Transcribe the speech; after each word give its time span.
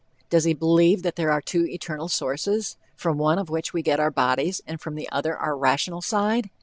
Does 0.31 0.45
he 0.45 0.55
believe 0.55 1.03
that 1.03 1.15
there 1.15 1.31
are 1.31 1.43
two 1.43 1.67
eternal 1.67 2.07
sources, 2.07 2.75
from 2.95 3.19
one 3.19 3.37
of 3.37 3.51
which 3.51 3.71
we 3.71 3.83
get 3.83 3.99
our 3.99 4.09
bodies, 4.09 4.59
and 4.65 4.81
from 4.81 4.95
the 4.95 5.07
other 5.11 5.37
our 5.37 5.55
"rational 5.55 6.01
side?" 6.01 6.49